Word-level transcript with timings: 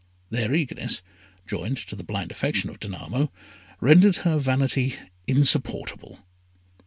Their 0.31 0.55
eagerness, 0.55 1.03
joined 1.45 1.77
to 1.85 1.95
the 1.95 2.03
blind 2.03 2.31
affection 2.31 2.71
of 2.71 2.79
Danamo, 2.79 3.29
rendered 3.79 4.15
her 4.15 4.39
vanity 4.39 4.95
insupportable. 5.27 6.25